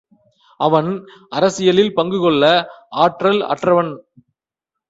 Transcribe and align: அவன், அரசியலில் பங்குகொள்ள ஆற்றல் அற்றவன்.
அவன், 0.59 0.89
அரசியலில் 1.29 1.93
பங்குகொள்ள 1.95 2.43
ஆற்றல் 2.97 3.41
அற்றவன். 3.45 3.93